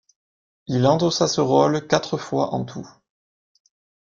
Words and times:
Il 0.65 0.87
endossa 0.87 1.27
ce 1.27 1.41
rôle 1.41 1.85
quatre 1.85 2.17
fois 2.17 2.55
en 2.55 2.65
tout. 2.65 2.89